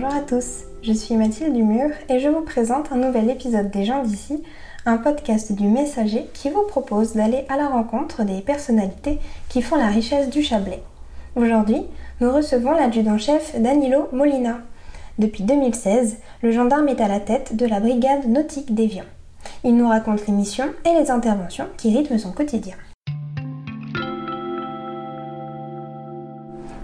[0.00, 3.84] Bonjour à tous, je suis Mathilde Dumur et je vous présente un nouvel épisode des
[3.84, 4.44] gens d'ici,
[4.86, 9.18] un podcast du Messager qui vous propose d'aller à la rencontre des personnalités
[9.48, 10.84] qui font la richesse du Chablais.
[11.34, 11.82] Aujourd'hui,
[12.20, 14.60] nous recevons l'adjudant-chef Danilo Molina.
[15.18, 19.04] Depuis 2016, le gendarme est à la tête de la brigade nautique d'Evian.
[19.64, 22.76] Il nous raconte les missions et les interventions qui rythment son quotidien.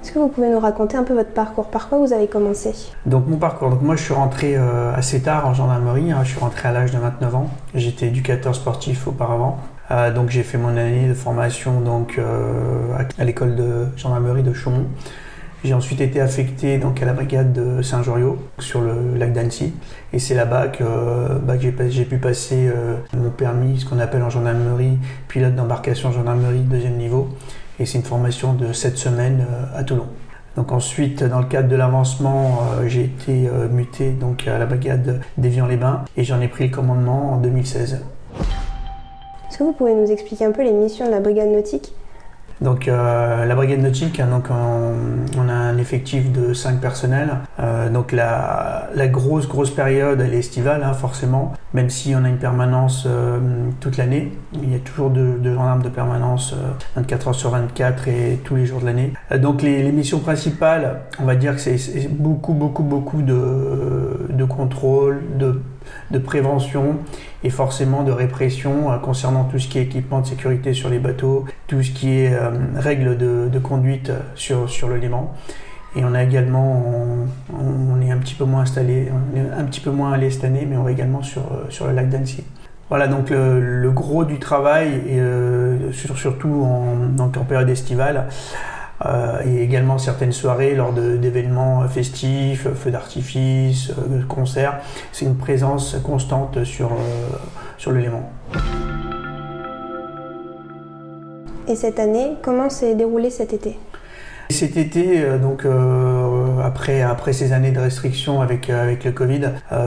[0.05, 1.71] Est-ce que vous pouvez nous raconter un peu votre parcours?
[1.71, 2.75] Par quoi vous avez commencé?
[3.07, 6.21] Donc mon parcours, moi je suis rentré euh, assez tard en gendarmerie, hein.
[6.25, 9.57] je suis rentré à l'âge de 29 ans, j'étais éducateur sportif auparavant.
[9.91, 14.53] Euh, donc j'ai fait mon année de formation donc, euh, à l'école de gendarmerie de
[14.53, 14.85] Chaumont.
[15.65, 19.73] J'ai ensuite été affecté donc, à la brigade de Saint-Joriot sur le lac d'Annecy.
[20.13, 20.85] Et c'est là-bas que,
[21.39, 22.71] bah, j'ai pu passer
[23.17, 24.99] mon permis, ce qu'on appelle en gendarmerie,
[25.29, 27.31] pilote d'embarcation gendarmerie deuxième niveau
[27.79, 30.07] et c'est une formation de 7 semaines euh, à Toulon.
[30.57, 34.67] Donc ensuite, dans le cadre de l'avancement, euh, j'ai été euh, muté donc à la
[34.67, 38.05] brigade d'Évian-les-Bains et j'en ai pris le commandement en 2016.
[39.49, 41.93] Est-ce que vous pouvez nous expliquer un peu les missions de la brigade nautique?
[42.61, 47.31] Donc euh, la brigade nautique, hein, donc on, a un effectif de 5 personnels.
[47.61, 52.29] Euh, donc la, grosse grosse période elle est estivale hein, forcément, même si on a
[52.29, 53.39] une permanence euh,
[53.81, 54.33] toute l'année.
[54.55, 56.55] Il y a toujours de, gendarmes de permanence
[56.97, 59.13] 24 heures sur 24 et tous les jours de l'année.
[59.39, 65.23] donc les, missions principales, on va dire que c'est beaucoup beaucoup beaucoup de, de contrôle,
[65.39, 65.61] de
[66.11, 66.99] de prévention
[67.43, 70.99] et forcément de répression euh, concernant tout ce qui est équipement de sécurité sur les
[70.99, 75.33] bateaux, tout ce qui est euh, règles de, conduite sur, sur le Léman.
[75.97, 76.83] Et on a également,
[77.57, 79.13] on, est un petit peu moins installé,
[79.57, 81.93] un petit peu moins allé cette année, mais on va également sur, euh, sur le
[81.93, 82.45] lac d'Annecy.
[82.89, 85.19] Voilà, donc le, gros du travail,
[85.93, 88.27] surtout en, en, période estivale,
[89.07, 94.81] euh, et également certaines soirées lors d'événements festifs, feux d'artifice, euh, concerts.
[95.13, 97.37] C'est une présence constante sur, euh,
[97.77, 97.93] sur.
[101.67, 103.79] Et cette année, comment s'est déroulé cet été?
[104.51, 105.67] Cet été, donc
[106.63, 109.41] après, après ces années de restrictions avec, avec le Covid,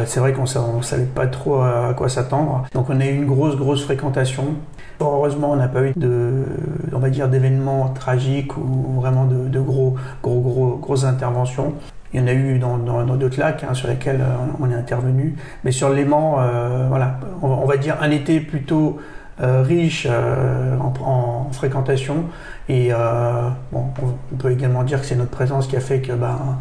[0.06, 2.66] c'est vrai qu'on ne savait pas trop à quoi s'attendre.
[2.74, 4.56] Donc on a eu une grosse, grosse fréquentation.
[5.00, 6.46] Heureusement, on n'a pas eu de,
[6.92, 11.74] on va dire, d'événements tragiques ou vraiment de, gros, gros, gros, grosses interventions.
[12.14, 12.78] Il y en a eu dans
[13.18, 15.36] d'autres lacs hein, sur lesquels euh, on est intervenu.
[15.64, 19.02] Mais sur l'aimant, euh, voilà, on, va dire un été plutôt euh,
[19.40, 22.26] riche en, fréquentation.
[22.70, 26.60] Et on peut également dire que c'est notre présence qui a fait que ben,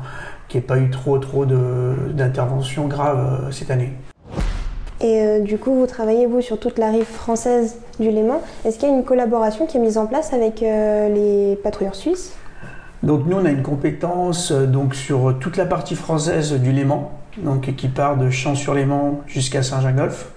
[0.48, 3.92] qu'il n'y ait pas eu trop trop d'interventions graves cette année.
[5.00, 8.40] Et euh, du coup, vous travaillez, vous, sur toute la rive française du Léman.
[8.64, 11.94] Est-ce qu'il y a une collaboration qui est mise en place avec euh, les patrouilleurs
[11.94, 12.34] suisses?
[13.02, 17.12] Donc nous, on a une compétence euh, donc, sur toute la partie française du Léman,
[17.36, 20.30] donc, qui part de Champs-sur-Léman jusqu'à Saint-Gingolf.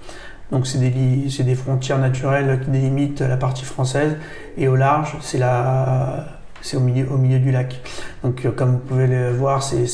[0.52, 4.18] Donc c'est des, des, frontières naturelles qui délimitent la partie française.
[4.58, 7.80] Et au large, c'est au milieu, au milieu du lac.
[8.24, 9.86] Donc comme vous pouvez le voir, c'est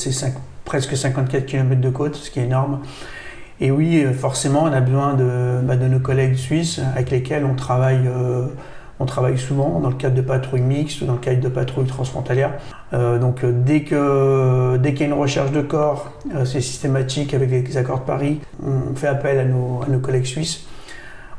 [0.64, 2.80] presque 54 km de côte, ce qui est énorme.
[3.60, 7.46] Et oui, euh, forcément, on a besoin de, bah, de nos collègues suisses avec lesquels
[7.46, 8.48] on travaille, euh,
[9.00, 11.86] on travaille souvent dans le cadre de patrouilles mixtes ou dans le cadre de patrouilles
[11.86, 12.52] transfrontalières.
[12.92, 16.12] Euh, donc dès que dès qu'il y a une recherche de corps,
[16.44, 18.40] c'est systématique avec les accords de Paris.
[18.64, 20.66] On fait appel à nos, à nos collègues suisses.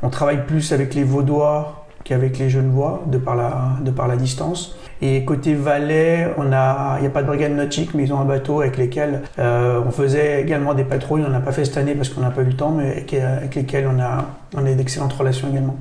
[0.02, 4.16] On travaille plus avec les Vaudois qu'avec les Genevois de par la, de par la
[4.16, 4.76] distance.
[5.02, 8.20] Et côté Valais, on a, il n'y a pas de brigade nautique, mais ils ont
[8.20, 11.22] un bateau avec lesquels euh, on faisait également des patrouilles.
[11.26, 13.54] On n'a pas fait cette année parce qu'on n'a pas eu le temps, mais avec,
[13.54, 14.24] lesquels on a,
[14.56, 15.76] on a d'excellentes relations également.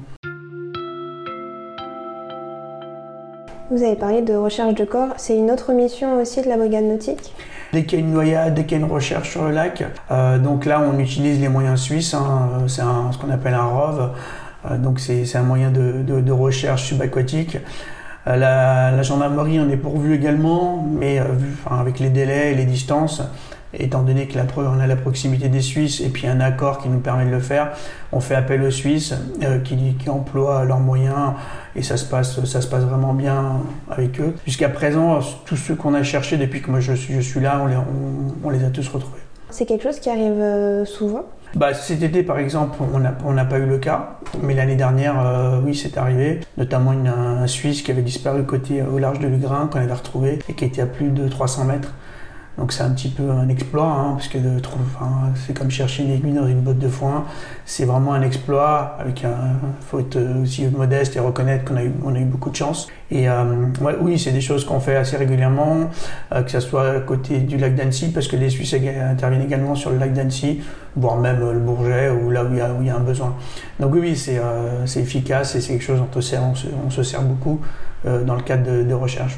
[3.70, 5.10] Vous avez parlé de recherche de corps.
[5.18, 7.34] C'est une autre mission aussi de la brigade nautique?
[7.74, 9.84] Dès qu'il y a une noyade, dès qu'il y a une recherche sur le lac,
[10.10, 12.50] euh, donc là on utilise les moyens suisses, hein.
[12.68, 14.12] c'est ce qu'on appelle un ROV,
[14.72, 17.58] euh, donc c'est un moyen de, recherche subaquatique.
[18.28, 21.26] Euh, la, gendarmerie en est pourvue également, mais euh,
[21.70, 23.22] avec les délais et les distances,
[23.74, 26.80] étant donné que la preuve on a la proximité des Suisses et puis un accord
[26.80, 27.72] qui nous permet de le faire,
[28.12, 29.78] on fait appel aux Suisses euh, qui,
[30.10, 31.34] emploient leurs moyens
[31.76, 34.34] et ça se passe, ça se passe vraiment bien avec eux.
[34.46, 37.62] Jusqu'à présent, tous ceux qu'on a cherchés depuis que moi je suis, je suis là,
[38.44, 39.22] on les a tous retrouvés.
[39.50, 41.24] C'est quelque chose qui arrive souvent?
[41.56, 42.78] Bah, Cet été, par exemple,
[43.26, 46.42] on n'a pas eu le cas, mais l'année dernière, euh, oui, c'est arrivé.
[46.58, 49.94] Notamment une, un Suisse qui avait disparu côté euh, au large de Lugrin, qu'on avait
[49.94, 51.94] retrouvé, et qui était à plus de 300 mètres.
[52.58, 54.84] Donc c'est un petit peu un exploit, hein, parce que trouver,
[55.46, 57.26] c'est comme chercher une aiguille dans une botte de foin.
[57.66, 58.98] C'est vraiment un exploit.
[59.00, 62.50] Avec un, faut être aussi modeste et reconnaître qu'on a eu, on a eu beaucoup
[62.50, 62.88] de chance.
[63.12, 63.44] Et euh,
[64.02, 65.90] oui, c'est des choses qu'on fait assez régulièrement,
[66.34, 69.76] euh, que ce soit à côté du lac d'Annecy, parce que les Suisses interviennent également
[69.76, 70.62] sur le lac d'Annecy,
[70.96, 73.36] voire même le Bourget, ou là où il y a, y a un besoin.
[73.80, 76.90] Donc oui, c'est euh, efficace et c'est quelque chose dont on, sert, on, se, on
[76.90, 77.62] se sert beaucoup
[78.04, 79.38] dans le cadre de, de recherche.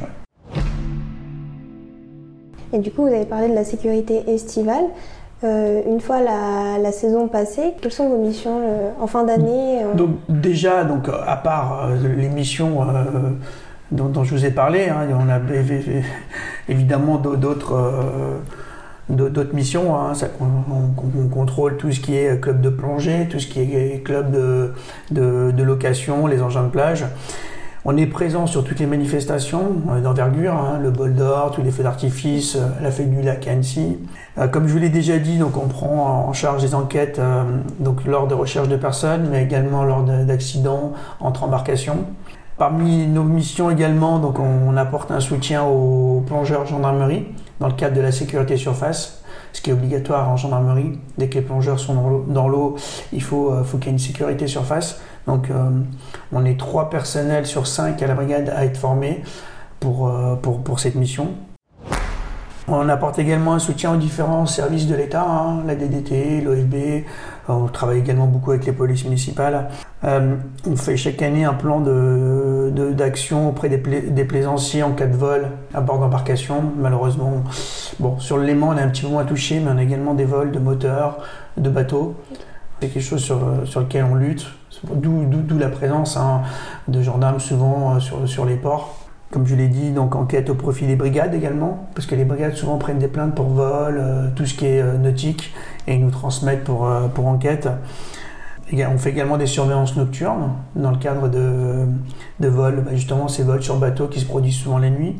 [2.73, 4.85] Et du coup, vous avez parlé de la sécurité estivale.
[5.43, 9.93] Euh, une fois la, saison passée, quelles sont vos missions euh, en fin d'année euh?
[9.93, 12.85] Donc déjà, donc à part les missions
[13.91, 15.39] dont, je vous ai parlé, hein, on a
[16.67, 18.41] évidemment d'autres
[19.07, 19.95] d'autres missions.
[19.95, 20.11] Hein,
[20.41, 24.31] on, contrôle tout ce qui est club de plongée, tout ce qui est club
[25.11, 27.05] de location, les engins de plage.
[27.85, 31.71] On est présent sur toutes les manifestations euh, d'envergure, hein, le bol d'or, tous les
[31.71, 33.97] feux d'artifice, euh, la fête du lac Annecy.
[34.37, 37.21] Euh, comme je vous l'ai déjà dit, donc on prend en charge des enquêtes
[37.79, 42.05] donc lors de recherches de personnes, mais également lors d'accidents entre embarcations.
[42.57, 47.27] Parmi nos missions également, donc on, apporte un soutien aux plongeurs gendarmerie
[47.61, 49.23] dans le cadre de la sécurité surface,
[49.53, 50.99] ce qui est obligatoire en gendarmerie.
[51.17, 52.75] Dès que les plongeurs sont dans l'eau,
[53.13, 54.99] il faut, faut qu'il y ait une sécurité surface.
[55.29, 55.69] Donc euh,
[56.33, 59.21] on est trois personnels sur cinq à la brigade à être formés
[59.79, 60.35] pour, euh,
[60.77, 61.27] cette mission.
[62.67, 67.03] On apporte également un soutien aux différents services de l'État, hein, la DDT, l'OFB.
[67.47, 69.69] On travaille également beaucoup avec les polices municipales.
[70.03, 70.35] Euh,
[70.67, 75.81] on fait chaque année un plan d'action auprès des, plaisanciers en cas de vol à
[75.81, 76.63] bord d'embarcation.
[76.75, 77.43] Malheureusement,
[78.17, 80.25] sur le Léman, on est un petit peu moins touché, mais on a également des
[80.25, 81.19] vols de moteurs,
[81.57, 82.15] de bateaux.
[82.81, 84.47] C'est quelque chose sur, sur lequel on lutte.
[84.83, 86.41] D'où la présence hein,
[86.87, 88.95] de gendarmes souvent euh, sur, les ports.
[89.31, 92.55] Comme je l'ai dit, donc enquête au profit des brigades également, parce que les brigades
[92.55, 95.53] souvent prennent des plaintes pour vol, euh, tout ce qui est euh, nautique,
[95.87, 96.83] et nous transmettent pour,
[97.25, 97.67] enquête.
[98.71, 101.85] on fait également des surveillances nocturnes dans le cadre de,
[102.39, 105.15] de vols, bah, justement ces vols sur bateau qui se produisent souvent la nuit.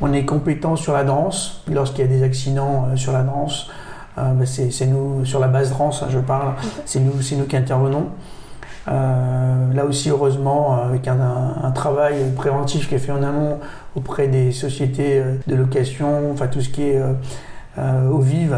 [0.00, 3.70] On est compétent sur la danse, lorsqu'il y a des accidents sur la danse,
[4.16, 6.54] bah, c'est nous, sur la base danse, hein, je parle,
[6.84, 8.08] c'est nous, nous qui intervenons.
[8.88, 13.58] Euh, là aussi, heureusement, avec un, travail préventif qui est fait en amont
[13.94, 17.00] auprès des sociétés euh, de location, enfin tout ce qui est
[17.78, 18.56] euh, au vive.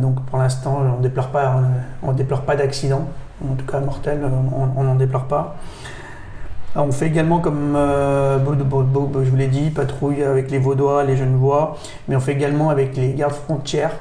[0.00, 1.60] donc pour l'instant, on ne déplore pas,
[2.02, 3.08] on, déplore pas d'accident,
[3.48, 4.20] en tout cas mortel,
[4.76, 5.56] on n'en déplore pas.
[6.76, 12.16] On fait également, comme je vous l'ai dit, patrouille avec les Vaudois, les Genevois, mais
[12.16, 13.92] on fait également avec les gardes frontières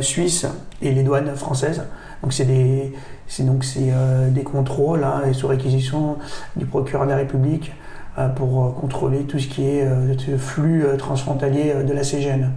[0.00, 0.46] suisses
[0.82, 1.82] et les douanes françaises.
[2.22, 2.92] Donc c'est des,
[3.40, 6.18] donc euh, des contrôles hein, et sous réquisition
[6.56, 7.72] du procureur de la République
[8.18, 9.88] euh, pour euh, contrôler tout ce qui est
[10.36, 12.50] flux transfrontalier de la CGN.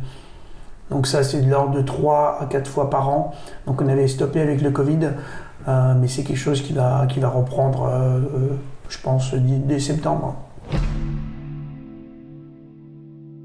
[0.90, 3.34] Donc ça c'est de l'ordre de 3 à 4 fois par an.
[3.68, 5.12] Donc on avait stoppé avec le Covid,
[5.68, 7.90] mais c'est quelque chose va, qui va reprendre,
[8.90, 10.36] je pense, dès septembre.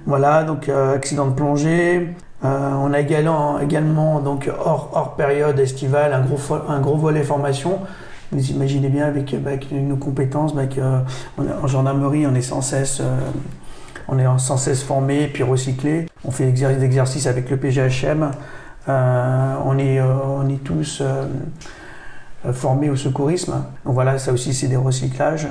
[0.04, 6.38] Voilà, donc accident de plongée, euh, on a également, donc hors, période estivale un gros,
[6.68, 7.80] un gros volet formation.
[8.30, 9.34] Vous imaginez bien avec,
[9.72, 11.00] nos compétences, avec, euh,
[11.38, 13.18] en gendarmerie, on est sans cesse, euh,
[14.06, 16.06] on est formé puis recyclé.
[16.24, 18.30] On fait des exercices avec le PGHM.
[18.86, 21.02] on, est, on est tous
[22.52, 23.64] formés au secourisme.
[23.84, 25.48] Donc voilà, ça aussi c'est des recyclages.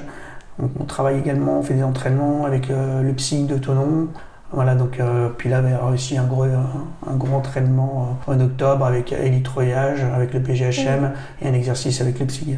[0.59, 4.07] On, travaille également, on fait des entraînements avec le psy de Tonon.
[4.51, 8.39] Voilà, donc, euh, puis là, y aura aussi un gros, un, gros entraînement euh, en
[8.39, 11.11] octobre avec élitroyage, avec le PGHM
[11.41, 12.57] et un exercice avec le psy.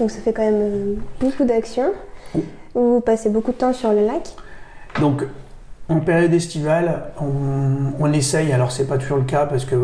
[0.00, 1.92] Donc ça fait quand même euh, beaucoup d'actions.
[2.74, 4.28] Vous passez beaucoup de temps sur le lac.
[5.00, 5.24] Donc
[5.88, 9.76] en période estivale, on, on essaye, alors c'est pas toujours le cas parce que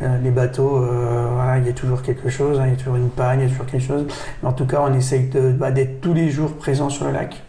[0.00, 3.10] les bateaux, euh, il y a toujours quelque chose, hein, il y a toujours une
[3.10, 4.06] panne, il y a toujours quelque chose.
[4.42, 7.42] En tout cas, on essaye bah, d'être tous les jours présents sur le lac.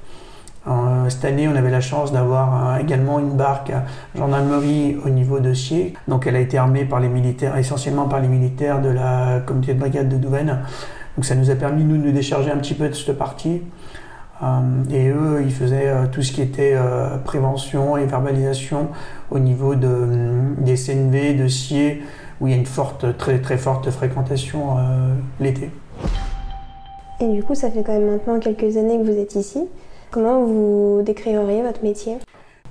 [0.67, 3.71] Euh, cette année, on avait la chance d'avoir également une barque
[4.15, 5.93] gendarmerie au niveau de Sier.
[6.07, 9.73] Donc, elle a été armée par les militaires, essentiellement par les militaires de la communauté
[9.73, 10.59] de brigade de Douvaine.
[11.15, 13.61] Donc, ça nous a permis, nous, de décharger un petit peu de cette partie.
[14.91, 16.75] et eux, ils faisaient tout ce qui était
[17.25, 18.89] prévention et verbalisation
[19.29, 20.07] au niveau de,
[20.59, 22.03] des CNV, de Sier,
[22.41, 25.69] où il y a une forte, très, très forte fréquentation euh, l'été.
[27.21, 29.59] Et du coup, ça fait quand même maintenant quelques années que vous êtes ici.
[30.09, 32.17] Comment vous décririez votre métier?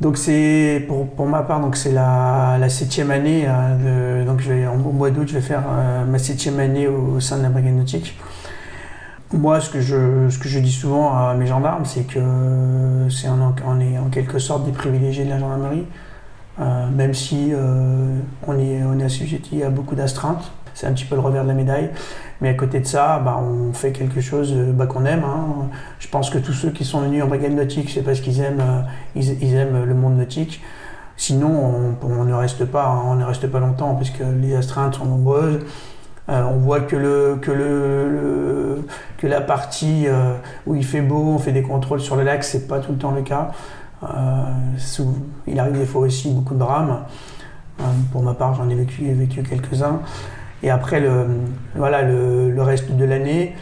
[0.00, 4.50] Donc c'est pour, pour, ma part donc c'est la, la, septième année euh, donc je
[4.50, 7.50] vais, au mois d'août je vais faire euh, ma septième année au, sein de la
[7.50, 8.18] brigade nautique.
[9.32, 12.18] Moi, ce que, je, ce que je dis souvent à mes gendarmes, c'est que
[13.10, 15.86] c'est on est en quelque sorte des privilégiés de la gendarmerie,
[16.60, 17.52] même si
[18.46, 20.52] on, est, on est assujetti à beaucoup d'astreintes.
[20.74, 21.90] C'est un petit peu le revers de la médaille.
[22.40, 25.24] Mais à côté de ça, bah, on fait quelque chose bah, qu'on aime.
[25.24, 25.68] Hein.
[25.98, 28.62] Je pense que tous ceux qui sont venus en brigade nautique, c'est parce qu'ils aiment,
[29.14, 30.62] ils, aiment le monde nautique.
[31.16, 33.02] Sinon, on, ne reste pas, hein.
[33.06, 35.60] on ne reste pas longtemps puisque les astreintes sont nombreuses.
[36.30, 38.84] Euh, on voit que, le, que, le,
[39.18, 40.34] que la partie euh,
[40.66, 42.98] où il fait beau, on fait des contrôles sur le lac, c'est pas tout le
[42.98, 43.50] temps le cas.
[44.02, 45.07] Euh,
[45.47, 47.00] il arrive des fois aussi beaucoup de drames.
[48.12, 50.00] pour ma part, j'en ai vécu, vécu quelques-uns.
[50.62, 51.26] Et après, le,
[51.75, 53.54] voilà, le, reste de l'année,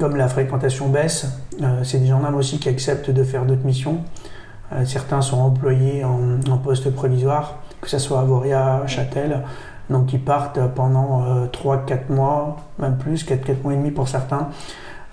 [0.00, 1.38] comme la fréquentation baisse,
[1.84, 4.00] c'est des gendarmes aussi qui acceptent de faire d'autres missions.
[4.72, 9.42] Euh, certains sont employés en, poste provisoire, que ce soit à Voria, Châtel.
[9.90, 14.48] Donc ils partent pendant 3-4 euh, mois, même plus, 4, mois et demi pour certains.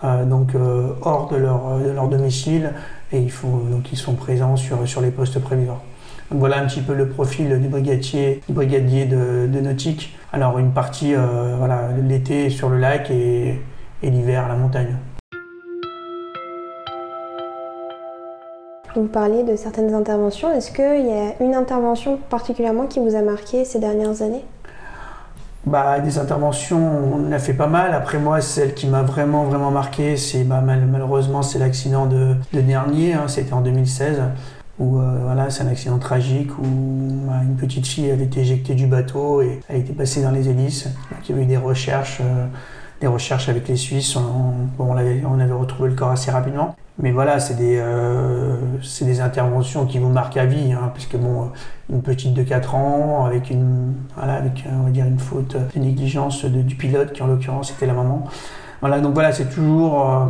[0.04, 0.56] Euh, donc
[1.02, 2.72] hors de leur, domicile
[3.12, 5.38] et ils sont présents sur, les postes.
[5.40, 8.42] Donc voilà un petit peu le profil du brigadier,
[9.06, 10.16] de, nautique.
[10.34, 11.14] Alors une partie
[11.58, 13.60] voilà, l'été sur le lac et,
[14.04, 14.96] et l'hiver à la montagne.
[18.94, 20.52] Vous parliez de certaines interventions.
[20.52, 24.44] Est-ce qu'il y a une intervention particulièrement qui vous a marqué ces dernières années?
[25.66, 26.80] Bah, des interventions,
[27.14, 27.94] on a fait pas mal.
[27.94, 33.14] Après moi, celle qui m'a vraiment vraiment marqué, c'est bah, malheureusement c'est l'accident de, dernier.
[33.14, 33.28] Hein.
[33.28, 34.22] C'était en 2016
[34.80, 36.66] où euh, voilà, c'est un accident tragique où
[37.28, 40.50] bah, une petite fille avait été éjectée du bateau et a été passée dans les
[40.50, 40.86] hélices.
[40.86, 42.20] Donc, il y avait eu des recherches.
[42.22, 42.48] Euh,
[43.02, 44.16] des recherches avec les Suisses.
[44.16, 46.76] On, avait, retrouvé le corps assez rapidement.
[47.02, 48.56] Mais voilà, c'est des, euh,
[49.02, 51.50] des interventions qui vous marquent à vie, hein, puisque bon,
[51.90, 55.80] une petite de 4 ans, avec une, voilà, avec, on va dire une faute de
[55.80, 58.26] négligence du pilote, qui en l'occurrence était la maman.
[58.82, 60.26] Voilà, donc voilà, c'est toujours, euh,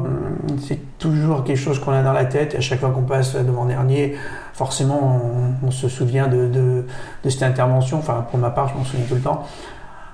[0.60, 2.54] c'est toujours quelque chose qu'on a dans la tête.
[2.54, 4.16] Et à chaque fois qu'on passe devant dernier,
[4.54, 5.22] forcément,
[5.64, 6.86] on, se souvient de, de,
[7.24, 7.98] de, cette intervention.
[8.00, 9.44] Enfin, pour ma part, je m'en souviens tout le temps.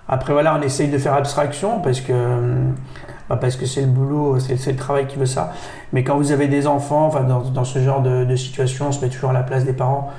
[0.07, 2.13] Après, voilà, on essaye de faire abstraction parce que
[3.29, 5.53] bah, parce que c'est le boulot, c'est le travail qui veut ça.
[5.93, 9.31] Mais quand vous avez des enfants, dans, ce genre de, situation, on se met toujours
[9.31, 10.11] à la place des parents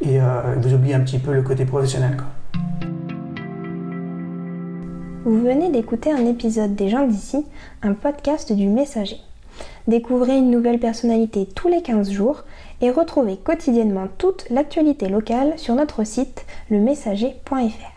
[0.00, 2.16] et euh, vous oubliez un petit peu le côté professionnel.
[5.24, 7.44] Vous venez d'écouter un épisode des gens d'ici,
[7.82, 9.18] un podcast du Messager.
[9.86, 12.44] Découvrez une nouvelle personnalité tous les 15 jours
[12.80, 17.89] et retrouvez quotidiennement toute l'actualité locale sur notre site lemessager.fr.